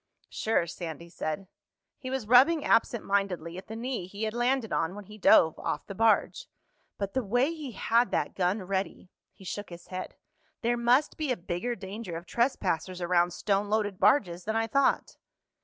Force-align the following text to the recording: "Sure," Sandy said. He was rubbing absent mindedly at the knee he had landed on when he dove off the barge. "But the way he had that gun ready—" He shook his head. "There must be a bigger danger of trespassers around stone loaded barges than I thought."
"Sure," 0.31 0.65
Sandy 0.65 1.09
said. 1.09 1.47
He 1.99 2.09
was 2.09 2.25
rubbing 2.25 2.65
absent 2.65 3.05
mindedly 3.05 3.55
at 3.59 3.67
the 3.67 3.75
knee 3.75 4.07
he 4.07 4.23
had 4.23 4.33
landed 4.33 4.73
on 4.73 4.95
when 4.95 5.03
he 5.05 5.19
dove 5.19 5.59
off 5.59 5.85
the 5.85 5.93
barge. 5.93 6.47
"But 6.97 7.13
the 7.13 7.21
way 7.23 7.53
he 7.53 7.73
had 7.73 8.09
that 8.09 8.33
gun 8.33 8.63
ready—" 8.63 9.11
He 9.31 9.45
shook 9.45 9.69
his 9.69 9.89
head. 9.89 10.15
"There 10.63 10.75
must 10.75 11.17
be 11.17 11.31
a 11.31 11.37
bigger 11.37 11.75
danger 11.75 12.17
of 12.17 12.25
trespassers 12.25 12.99
around 12.99 13.31
stone 13.33 13.69
loaded 13.69 13.99
barges 13.99 14.45
than 14.45 14.55
I 14.55 14.65
thought." 14.65 15.17